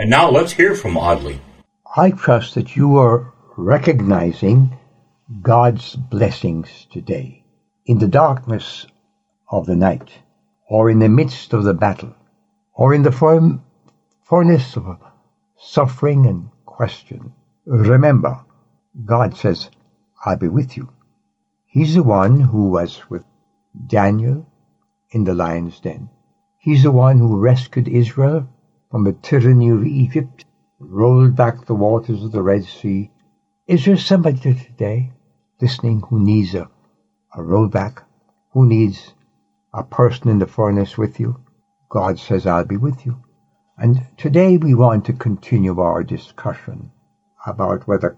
And 0.00 0.10
now 0.10 0.30
let's 0.30 0.52
hear 0.52 0.76
from 0.76 0.96
Audley. 0.96 1.40
I 1.96 2.12
trust 2.12 2.54
that 2.54 2.76
you 2.76 2.98
are 2.98 3.34
recognizing 3.56 4.78
God's 5.42 5.96
blessings 5.96 6.86
today. 6.92 7.42
In 7.84 7.98
the 7.98 8.06
darkness 8.06 8.86
of 9.50 9.66
the 9.66 9.74
night, 9.74 10.08
or 10.68 10.88
in 10.88 11.00
the 11.00 11.08
midst 11.08 11.52
of 11.52 11.64
the 11.64 11.74
battle, 11.74 12.14
or 12.74 12.94
in 12.94 13.02
the 13.02 13.10
firm 13.10 13.64
furnace 14.22 14.76
of 14.76 14.98
suffering 15.58 16.26
and 16.26 16.50
question, 16.64 17.32
remember, 17.64 18.44
God 19.04 19.36
says, 19.36 19.68
I'll 20.24 20.36
be 20.36 20.46
with 20.46 20.76
you. 20.76 20.90
He's 21.66 21.96
the 21.96 22.04
one 22.04 22.38
who 22.38 22.70
was 22.70 23.02
with 23.10 23.24
Daniel 23.88 24.46
in 25.10 25.24
the 25.24 25.34
lion's 25.34 25.80
den. 25.80 26.08
He's 26.56 26.84
the 26.84 26.92
one 26.92 27.18
who 27.18 27.40
rescued 27.40 27.88
Israel 27.88 28.48
from 28.90 29.04
the 29.04 29.12
tyranny 29.12 29.68
of 29.68 29.84
Egypt, 29.84 30.44
rolled 30.78 31.36
back 31.36 31.66
the 31.66 31.74
waters 31.74 32.24
of 32.24 32.32
the 32.32 32.42
Red 32.42 32.64
Sea. 32.64 33.10
Is 33.66 33.84
there 33.84 33.98
somebody 33.98 34.54
today 34.54 35.12
listening 35.60 36.00
who 36.08 36.18
needs 36.18 36.54
a, 36.54 36.70
a 37.34 37.38
rollback? 37.38 38.02
Who 38.52 38.66
needs 38.66 39.12
a 39.74 39.82
person 39.82 40.28
in 40.28 40.38
the 40.38 40.46
furnace 40.46 40.96
with 40.96 41.20
you? 41.20 41.38
God 41.90 42.18
says, 42.18 42.46
I'll 42.46 42.64
be 42.64 42.76
with 42.76 43.04
you. 43.04 43.22
And 43.76 44.06
today 44.16 44.56
we 44.56 44.74
want 44.74 45.04
to 45.06 45.12
continue 45.12 45.78
our 45.80 46.02
discussion 46.02 46.90
about 47.46 47.86
whether 47.86 48.16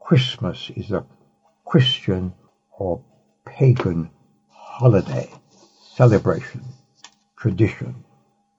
Christmas 0.00 0.70
is 0.76 0.90
a 0.90 1.06
Christian 1.64 2.34
or 2.78 3.00
pagan 3.46 4.10
holiday, 4.48 5.30
celebration, 5.80 6.64
tradition. 7.36 8.04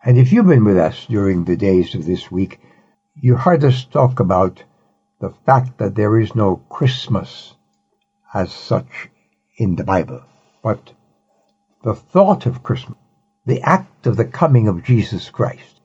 And 0.03 0.17
if 0.17 0.31
you've 0.31 0.47
been 0.47 0.66
with 0.66 0.77
us 0.77 1.05
during 1.05 1.44
the 1.44 1.55
days 1.55 1.94
of 1.94 2.05
this 2.05 2.31
week, 2.31 2.59
you 3.16 3.35
heard 3.35 3.63
us 3.63 3.85
talk 3.85 4.19
about 4.19 4.63
the 5.19 5.30
fact 5.45 5.77
that 5.77 5.94
there 5.94 6.19
is 6.19 6.33
no 6.33 6.55
Christmas 6.69 7.53
as 8.33 8.52
such 8.52 9.09
in 9.57 9.75
the 9.75 9.83
Bible. 9.83 10.23
But 10.63 10.94
the 11.83 11.94
thought 11.94 12.47
of 12.47 12.63
Christmas, 12.63 12.97
the 13.45 13.61
act 13.61 14.07
of 14.07 14.17
the 14.17 14.25
coming 14.25 14.67
of 14.67 14.83
Jesus 14.83 15.29
Christ, 15.29 15.79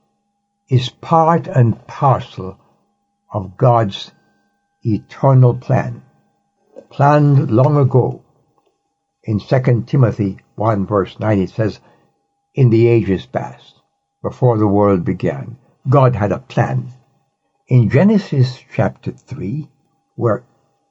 is 0.71 0.89
part 0.89 1.47
and 1.47 1.87
parcel 1.87 2.59
of 3.31 3.59
God's 3.59 4.11
eternal 4.83 5.55
plan, 5.55 6.03
planned 6.89 7.51
long 7.51 7.77
ago. 7.77 8.25
In 9.25 9.41
2 9.41 9.85
Timothy 9.87 10.39
1 10.55 10.87
verse 10.87 11.19
9 11.21 11.39
it 11.39 11.51
says, 11.51 11.81
in 12.55 12.71
the 12.71 12.87
ages 12.87 13.27
past, 13.27 13.75
before 14.29 14.59
the 14.59 14.67
world 14.67 15.05
began, 15.05 15.57
God 15.89 16.17
had 16.17 16.33
a 16.33 16.47
plan. 16.53 16.93
In 17.69 17.89
Genesis 17.89 18.59
chapter 18.75 19.13
3, 19.13 19.69
where 20.17 20.43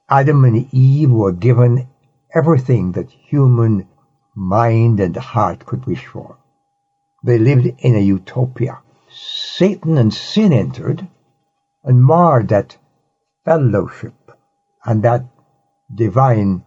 Adam 0.09 0.45
and 0.45 0.73
Eve 0.73 1.11
were 1.11 1.33
given 1.33 1.85
everything 2.33 2.93
that 2.93 3.11
human 3.11 3.89
mind 4.33 5.01
and 5.01 5.17
heart 5.17 5.65
could 5.65 5.85
wish 5.85 6.05
for, 6.05 6.37
they 7.25 7.37
lived 7.37 7.65
in 7.79 7.95
a 7.95 7.99
utopia. 7.99 8.79
Satan 9.09 9.97
and 9.97 10.13
sin 10.13 10.53
entered 10.53 11.05
and 11.83 12.01
marred 12.01 12.47
that 12.47 12.77
fellowship 13.43 14.31
and 14.85 15.03
that 15.03 15.25
divine 15.93 16.63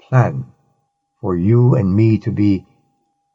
plan 0.00 0.46
for 1.20 1.36
you 1.36 1.74
and 1.74 1.94
me 1.94 2.16
to 2.16 2.30
be 2.30 2.64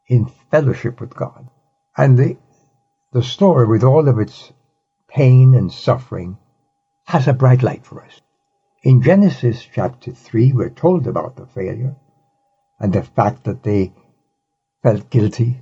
in 0.08 0.26
fellowship 0.50 1.00
with 1.00 1.14
God. 1.14 1.48
And 1.96 2.18
the 2.18 2.38
the 3.18 3.24
story, 3.24 3.66
with 3.66 3.84
all 3.84 4.08
of 4.08 4.20
its 4.20 4.54
pain 5.08 5.56
and 5.56 5.74
suffering, 5.74 6.38
has 7.06 7.28
a 7.28 7.34
bright 7.34 7.64
light 7.64 7.84
for 7.84 8.04
us. 8.04 8.22
In 8.84 9.02
Genesis 9.02 9.68
chapter 9.74 10.12
3, 10.12 10.52
we're 10.52 10.70
told 10.70 11.08
about 11.08 11.36
the 11.36 11.48
failure 11.48 11.96
and 12.80 12.94
the 12.94 13.02
fact 13.02 13.46
that 13.46 13.64
they 13.64 13.92
felt 14.84 15.10
guilty. 15.10 15.62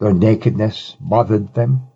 Their 0.00 0.12
nakedness 0.12 0.98
bothered 1.00 1.54
them. 1.54 1.88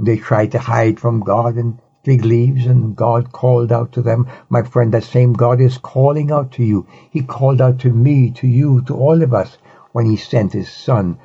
They 0.00 0.16
tried 0.16 0.50
to 0.52 0.58
hide 0.58 0.98
from 0.98 1.20
God 1.20 1.56
in 1.56 1.78
fig 2.04 2.24
leaves, 2.24 2.66
and 2.66 2.96
God 2.96 3.30
called 3.30 3.70
out 3.70 3.92
to 3.92 4.02
them. 4.02 4.26
My 4.48 4.62
friend, 4.64 4.92
that 4.92 5.04
same 5.04 5.34
God 5.34 5.60
is 5.60 5.78
calling 5.78 6.32
out 6.32 6.50
to 6.54 6.64
you. 6.64 6.88
He 7.12 7.22
called 7.22 7.60
out 7.60 7.78
to 7.80 7.92
me, 7.92 8.32
to 8.32 8.48
you, 8.48 8.82
to 8.86 8.96
all 8.96 9.22
of 9.22 9.32
us 9.32 9.56
when 9.92 10.06
He 10.06 10.16
sent 10.16 10.52
His 10.52 10.68
Son. 10.68 11.20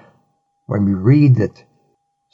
When 0.68 0.86
we 0.86 0.94
read 0.94 1.38
that 1.38 1.64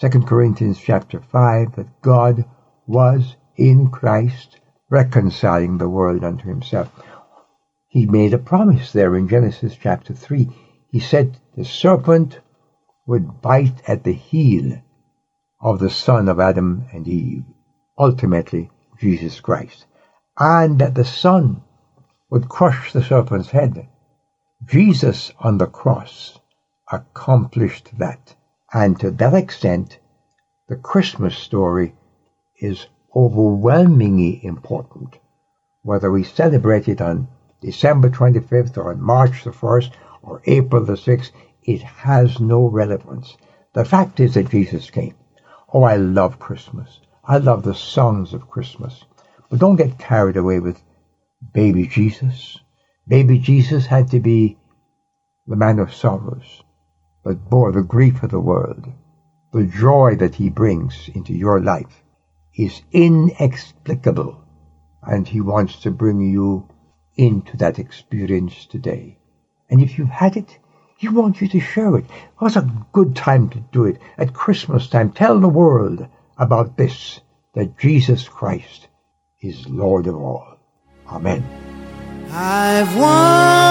2 0.02 0.10
Corinthians 0.22 0.80
chapter 0.80 1.20
5 1.20 1.76
that 1.76 2.02
God 2.02 2.46
was 2.88 3.36
in 3.56 3.92
Christ 3.92 4.60
reconciling 4.90 5.78
the 5.78 5.90
world 5.90 6.24
unto 6.24 6.50
himself. 6.50 6.90
He 7.88 8.08
made 8.08 8.34
a 8.34 8.40
promise 8.40 8.92
there 8.94 9.16
in 9.16 9.28
Genesis 9.28 9.78
chapter 9.80 10.16
3. 10.16 10.50
He 10.90 11.00
said 11.00 11.38
the 11.56 11.64
serpent 11.64 12.40
would 13.06 13.42
bite 13.42 13.88
at 13.88 14.04
the 14.04 14.14
heel 14.14 14.82
of 15.62 15.78
the 15.78 15.92
son 15.92 16.30
of 16.30 16.40
Adam 16.40 16.88
and 16.92 17.08
Eve, 17.08 17.44
ultimately 17.96 18.72
Jesus 19.00 19.40
Christ, 19.40 19.86
and 20.36 20.80
that 20.80 20.96
the 20.96 21.06
son 21.06 21.62
would 22.32 22.50
crush 22.50 22.92
the 22.92 23.04
serpent's 23.04 23.52
head. 23.52 23.88
Jesus 24.66 25.32
on 25.40 25.60
the 25.60 25.68
cross 25.68 26.40
accomplished 26.92 28.00
that. 28.00 28.36
And 28.74 28.98
to 29.02 29.12
that 29.12 29.34
extent, 29.34 30.00
the 30.70 30.78
Christmas 30.78 31.38
story 31.38 31.94
is 32.58 32.88
overwhelmingly 33.14 34.46
important. 34.46 35.18
Whether 35.84 36.09
we 36.09 36.24
celebrate 36.24 36.88
it 36.88 37.02
on 37.02 37.28
December 37.59 38.09
25th 38.09 38.78
or 38.78 38.92
on 38.92 39.02
March 39.02 39.44
the 39.44 39.52
1st 39.52 39.92
or 40.22 40.42
April 40.46 40.86
the 40.86 40.94
6th, 40.94 41.32
it 41.64 41.82
has 41.82 42.40
no 42.40 42.66
relevance. 42.66 43.36
The 43.74 43.84
fact 43.84 44.22
is 44.22 44.36
that 44.36 44.50
Jesus 44.50 44.90
came. 44.90 45.16
Oh, 45.74 45.84
I 45.84 45.98
love 45.98 46.40
Christmas. 46.40 47.02
I 47.26 47.40
love 47.40 47.64
the 47.64 47.76
songs 47.76 48.34
of 48.34 48.50
Christmas. 48.50 49.03
But 49.50 49.59
don't 49.59 49.76
get 49.76 50.00
carried 50.00 50.38
away 50.38 50.62
with 50.62 50.82
baby 51.53 51.88
Jesus. 51.88 52.58
Baby 53.06 53.38
Jesus 53.38 53.86
had 53.86 54.12
to 54.12 54.22
be 54.22 54.58
the 55.46 55.58
man 55.58 55.80
of 55.80 55.94
sorrows 55.94 56.64
but 57.24 57.50
bore 57.50 57.72
the 57.72 57.84
grief 57.84 58.24
of 58.24 58.32
the 58.32 58.40
world, 58.40 58.88
the 59.54 59.66
joy 59.66 60.16
that 60.16 60.36
he 60.36 60.50
brings 60.50 61.09
into 61.14 61.34
your 61.34 61.59
life 61.62 62.04
is 62.56 62.82
inexplicable, 62.92 64.44
and 65.04 65.28
he 65.28 65.42
wants 65.42 65.80
to 65.82 65.92
bring 65.92 66.22
you 66.22 66.68
into 67.16 67.58
that 67.58 67.80
experience 67.80 68.66
today. 68.66 69.18
And 69.70 69.82
if 69.82 69.98
you've 69.98 70.09
had 70.09 70.38
it, 70.38 70.58
he 70.98 71.09
wants 71.09 71.42
you 71.42 71.48
to 71.50 71.59
share 71.59 71.98
it. 71.98 72.06
What's 72.38 72.56
a 72.56 72.72
good 72.92 73.16
time 73.16 73.50
to 73.50 73.59
do 73.72 73.86
it? 73.86 74.00
At 74.18 74.34
Christmas 74.34 74.88
time, 74.88 75.12
tell 75.12 75.40
the 75.40 75.50
world 75.50 76.08
about 76.38 76.78
this, 76.78 77.20
that 77.53 77.78
Jesus 77.78 78.28
Christ 78.28 78.88
is 79.41 79.68
Lord 79.68 80.08
of 80.08 80.16
all. 80.16 80.58
Amen. 81.08 81.44
I've 82.32 82.96
wandered 82.96 83.71